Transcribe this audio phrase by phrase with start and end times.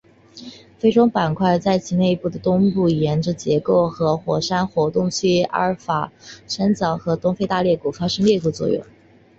[0.79, 6.11] 非洲板块在其内部的东部沿着构造和火山活动区阿法尔
[6.47, 8.83] 三角和东非大裂谷发生裂谷作用。